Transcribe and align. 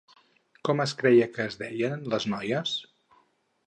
Com 0.69 0.81
es 0.85 0.95
creia 1.03 1.29
que 1.37 1.47
es 1.51 1.61
deien 1.61 2.05
les 2.15 2.29
noies? 2.35 2.77